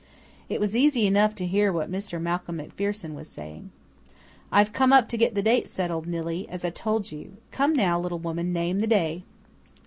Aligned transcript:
It 0.49 0.59
was 0.59 0.75
easy 0.75 1.05
enough 1.05 1.35
to 1.35 1.45
hear 1.45 1.71
what 1.71 1.91
Mr. 1.91 2.19
Malcolm 2.19 2.57
MacPherson 2.57 3.13
was 3.13 3.29
saying. 3.29 3.69
"I've 4.51 4.73
come 4.73 4.91
up 4.91 5.07
to 5.09 5.15
get 5.15 5.35
the 5.35 5.43
date 5.43 5.67
settled, 5.67 6.07
Nillie, 6.07 6.49
as 6.49 6.65
I 6.65 6.71
told 6.71 7.11
you. 7.11 7.37
Come 7.51 7.73
now, 7.73 7.99
little 7.99 8.17
woman, 8.17 8.51
name 8.51 8.79
the 8.79 8.87
day." 8.87 9.25